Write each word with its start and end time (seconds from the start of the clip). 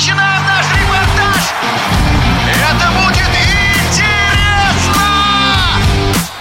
Imagina 0.00 0.29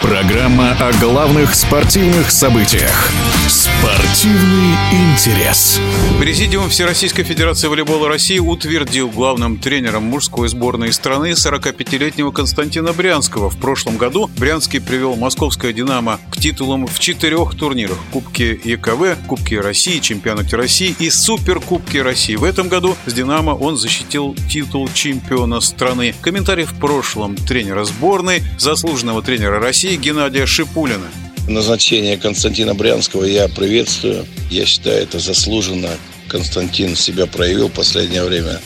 Программа 0.01 0.71
о 0.79 0.93
главных 0.93 1.53
спортивных 1.53 2.31
событиях. 2.31 3.11
Спортивный 3.49 4.75
интерес. 4.91 5.79
Президиум 6.19 6.69
Всероссийской 6.69 7.25
Федерации 7.25 7.67
волейбола 7.67 8.07
России 8.07 8.39
утвердил 8.39 9.09
главным 9.09 9.57
тренером 9.57 10.03
мужской 10.03 10.47
сборной 10.47 10.93
страны 10.93 11.31
45-летнего 11.31 12.31
Константина 12.31 12.93
Брянского. 12.93 13.49
В 13.49 13.57
прошлом 13.57 13.97
году 13.97 14.29
Брянский 14.37 14.79
привел 14.79 15.15
московское 15.15 15.73
«Динамо» 15.73 16.19
к 16.31 16.37
титулам 16.37 16.87
в 16.87 16.99
четырех 16.99 17.55
турнирах– 17.55 17.97
Кубке 18.11 18.59
ЕКВ, 18.63 19.17
Кубке 19.27 19.59
России, 19.59 19.99
Чемпионате 19.99 20.55
России 20.55 20.95
и 20.99 21.09
Суперкубке 21.09 22.01
России. 22.01 22.35
В 22.35 22.43
этом 22.43 22.69
году 22.69 22.95
с 23.05 23.13
«Динамо» 23.13 23.51
он 23.51 23.75
защитил 23.75 24.35
титул 24.49 24.89
чемпиона 24.93 25.59
страны. 25.59 26.13
Комментарий 26.21 26.65
в 26.65 26.73
прошлом 26.75 27.35
тренера 27.35 27.83
сборной, 27.83 28.43
заслуженного 28.57 29.21
тренера 29.21 29.59
России 29.59 29.88
Геннадия 29.97 30.45
Шипулина. 30.45 31.07
Назначение 31.47 32.17
Константина 32.17 32.75
Брянского 32.75 33.23
я 33.23 33.47
приветствую. 33.47 34.25
Я 34.51 34.65
считаю, 34.65 35.01
это 35.01 35.19
заслуженно. 35.19 35.89
Константин 36.27 36.95
себя 36.95 37.25
проявил 37.25 37.69
в 37.69 37.73
последнее 37.73 38.23
время 38.23 38.59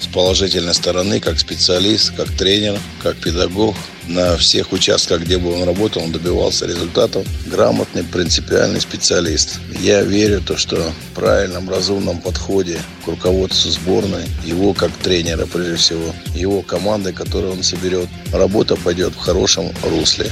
с 0.00 0.06
положительной 0.06 0.74
стороны, 0.74 1.18
как 1.18 1.38
специалист, 1.38 2.14
как 2.16 2.30
тренер, 2.30 2.78
как 3.02 3.16
педагог. 3.16 3.74
На 4.06 4.38
всех 4.38 4.72
участках, 4.72 5.22
где 5.22 5.36
бы 5.36 5.52
он 5.52 5.64
работал, 5.64 6.02
он 6.02 6.12
добивался 6.12 6.66
результатов. 6.66 7.26
Грамотный, 7.46 8.04
принципиальный 8.04 8.80
специалист. 8.80 9.60
Я 9.80 10.02
верю, 10.02 10.40
то, 10.40 10.56
что 10.56 10.76
в 10.76 11.14
правильном, 11.14 11.68
разумном 11.68 12.20
подходе 12.20 12.78
к 13.04 13.08
руководству 13.08 13.70
сборной, 13.70 14.24
его 14.44 14.72
как 14.72 14.92
тренера, 14.92 15.44
прежде 15.46 15.76
всего, 15.76 16.14
его 16.34 16.62
команды, 16.62 17.12
которую 17.12 17.52
он 17.52 17.62
соберет, 17.62 18.08
работа 18.32 18.76
пойдет 18.76 19.12
в 19.14 19.18
хорошем 19.18 19.72
русле 19.82 20.30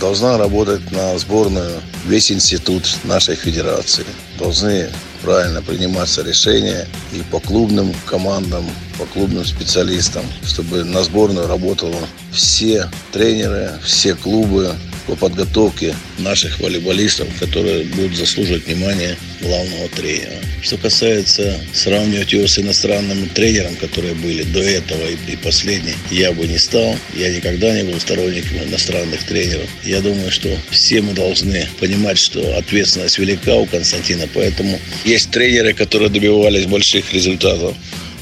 должна 0.00 0.38
работать 0.38 0.90
на 0.92 1.18
сборную 1.18 1.80
весь 2.06 2.30
институт 2.30 2.84
нашей 3.04 3.34
федерации. 3.34 4.04
Должны 4.38 4.90
правильно 5.22 5.62
приниматься 5.62 6.22
решения 6.22 6.86
и 7.12 7.22
по 7.30 7.40
клубным 7.40 7.94
командам, 8.04 8.64
по 8.98 9.06
клубным 9.06 9.44
специалистам, 9.44 10.24
чтобы 10.44 10.84
на 10.84 11.02
сборную 11.02 11.46
работало 11.46 12.06
все 12.32 12.90
тренеры, 13.12 13.72
все 13.82 14.14
клубы, 14.14 14.74
по 15.06 15.16
подготовке 15.16 15.94
наших 16.18 16.60
волейболистов, 16.60 17.28
которые 17.38 17.84
будут 17.84 18.16
заслуживать 18.16 18.66
внимания 18.66 19.16
главного 19.40 19.88
тренера. 19.88 20.32
Что 20.62 20.76
касается 20.78 21.60
сравнивать 21.72 22.32
его 22.32 22.46
с 22.46 22.58
иностранным 22.58 23.28
тренером, 23.28 23.76
которые 23.76 24.14
были 24.14 24.42
до 24.42 24.60
этого 24.60 25.06
и, 25.06 25.32
и 25.32 25.36
последний, 25.36 25.94
я 26.10 26.32
бы 26.32 26.46
не 26.46 26.58
стал. 26.58 26.96
Я 27.14 27.34
никогда 27.34 27.72
не 27.74 27.84
был 27.84 28.00
сторонником 28.00 28.58
иностранных 28.64 29.22
тренеров. 29.24 29.68
Я 29.84 30.00
думаю, 30.00 30.30
что 30.30 30.48
все 30.70 31.00
мы 31.00 31.12
должны 31.12 31.68
понимать, 31.78 32.18
что 32.18 32.56
ответственность 32.56 33.18
велика 33.18 33.54
у 33.54 33.66
Константина, 33.66 34.28
поэтому 34.32 34.80
есть 35.04 35.30
тренеры, 35.30 35.72
которые 35.72 36.10
добивались 36.10 36.66
больших 36.66 37.12
результатов 37.12 37.76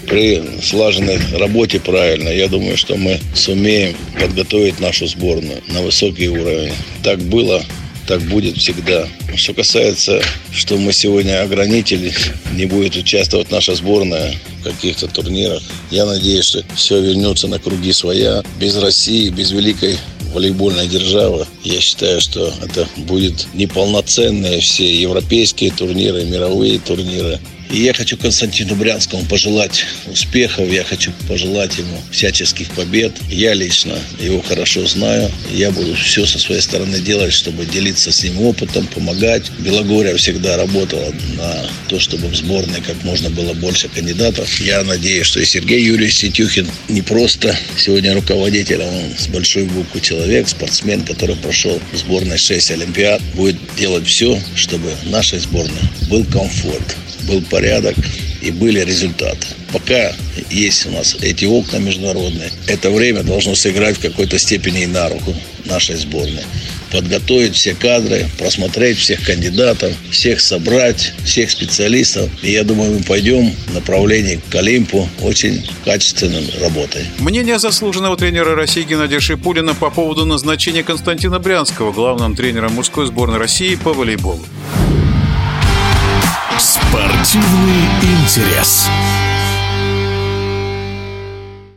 при 0.06 0.42
слаженной 0.62 1.18
работе 1.36 1.80
правильно, 1.80 2.28
я 2.28 2.48
думаю, 2.48 2.76
что 2.76 2.96
мы 2.96 3.20
сумеем 3.34 3.96
подготовить 4.20 4.80
нашу 4.80 5.06
сборную 5.06 5.62
на 5.68 5.82
высокий 5.82 6.28
уровень. 6.28 6.72
Так 7.02 7.20
было, 7.20 7.62
так 8.06 8.20
будет 8.22 8.56
всегда. 8.56 9.08
Что 9.34 9.54
касается, 9.54 10.22
что 10.52 10.76
мы 10.76 10.92
сегодня 10.92 11.42
ограничили, 11.42 12.12
не 12.52 12.66
будет 12.66 12.96
участвовать 12.96 13.50
наша 13.50 13.74
сборная 13.74 14.34
в 14.60 14.64
каких-то 14.64 15.08
турнирах, 15.08 15.62
я 15.90 16.04
надеюсь, 16.04 16.44
что 16.44 16.64
все 16.76 17.00
вернется 17.00 17.48
на 17.48 17.58
круги 17.58 17.92
своя. 17.92 18.42
Без 18.58 18.76
России, 18.76 19.30
без 19.30 19.50
великой 19.50 19.98
волейбольной 20.34 20.88
державы. 20.88 21.46
Я 21.62 21.80
считаю, 21.80 22.20
что 22.20 22.52
это 22.62 22.88
будет 22.96 23.46
неполноценные 23.54 24.60
все 24.60 24.94
европейские 25.00 25.70
турниры, 25.70 26.24
мировые 26.24 26.78
турниры. 26.80 27.38
И 27.70 27.82
я 27.82 27.94
хочу 27.94 28.16
Константину 28.16 28.74
Брянскому 28.76 29.24
пожелать 29.24 29.84
успехов, 30.06 30.70
я 30.70 30.84
хочу 30.84 31.12
пожелать 31.28 31.76
ему 31.78 32.00
всяческих 32.10 32.70
побед. 32.70 33.12
Я 33.28 33.54
лично 33.54 33.98
его 34.20 34.40
хорошо 34.42 34.86
знаю. 34.86 35.30
Я 35.50 35.70
буду 35.70 35.94
все 35.94 36.26
со 36.26 36.38
своей 36.38 36.60
стороны 36.60 37.00
делать, 37.00 37.32
чтобы 37.32 37.66
делиться 37.66 38.12
с 38.12 38.22
ним 38.22 38.42
опытом, 38.42 38.86
помогать. 38.86 39.50
Белогория 39.58 40.14
всегда 40.16 40.56
работала 40.56 41.12
на 41.36 41.66
то, 41.88 41.98
чтобы 41.98 42.28
в 42.28 42.36
сборной 42.36 42.80
как 42.80 43.02
можно 43.02 43.30
было 43.30 43.54
больше 43.54 43.88
кандидатов. 43.88 44.60
Я 44.60 44.84
надеюсь, 44.84 45.26
что 45.26 45.40
и 45.40 45.44
Сергей 45.44 45.82
Юрьевич 45.84 46.18
Сетюхин 46.18 46.68
не 46.88 47.02
просто 47.02 47.56
сегодня 47.76 48.14
руководитель, 48.14 48.82
а 48.82 48.86
он 48.86 49.18
с 49.18 49.26
большой 49.26 49.64
буквы 49.64 50.00
человек, 50.00 50.48
спортсмен, 50.48 51.02
который 51.02 51.36
прошел 51.36 51.80
в 51.92 51.96
сборной 51.96 52.38
6 52.38 52.70
Олимпиад, 52.72 53.22
будет 53.34 53.56
делать 53.76 54.06
все, 54.06 54.40
чтобы 54.54 54.92
нашей 55.04 55.38
сборной 55.38 55.82
был 56.08 56.24
комфорт 56.24 56.96
был 57.24 57.42
порядок 57.42 57.96
и 58.40 58.50
были 58.50 58.80
результаты. 58.80 59.46
Пока 59.72 60.12
есть 60.50 60.86
у 60.86 60.90
нас 60.90 61.16
эти 61.20 61.46
окна 61.46 61.78
международные, 61.78 62.50
это 62.68 62.90
время 62.90 63.22
должно 63.22 63.54
сыграть 63.54 63.96
в 63.96 64.00
какой-то 64.00 64.38
степени 64.38 64.82
и 64.82 64.86
на 64.86 65.08
руку 65.08 65.34
нашей 65.64 65.96
сборной. 65.96 66.44
Подготовить 66.92 67.56
все 67.56 67.74
кадры, 67.74 68.26
просмотреть 68.38 68.98
всех 68.98 69.24
кандидатов, 69.24 69.92
всех 70.10 70.40
собрать, 70.40 71.12
всех 71.24 71.50
специалистов. 71.50 72.30
И 72.42 72.52
я 72.52 72.62
думаю, 72.62 72.98
мы 72.98 73.02
пойдем 73.02 73.50
в 73.66 73.74
направлении 73.74 74.40
к 74.48 74.54
Олимпу 74.54 75.08
очень 75.20 75.68
качественной 75.84 76.48
работой. 76.60 77.02
Мнение 77.18 77.58
заслуженного 77.58 78.16
тренера 78.16 78.54
России 78.54 78.82
Геннадия 78.82 79.18
Шипулина 79.18 79.74
по 79.74 79.90
поводу 79.90 80.24
назначения 80.24 80.84
Константина 80.84 81.40
Брянского 81.40 81.92
главным 81.92 82.36
тренером 82.36 82.74
мужской 82.74 83.06
сборной 83.06 83.38
России 83.38 83.74
по 83.74 83.92
волейболу. 83.92 84.44
Спортивный 87.34 87.88
интерес. 88.00 88.88